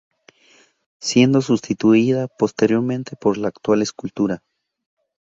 [0.99, 4.41] Siendo sustituida posteriormente por la actual escultura.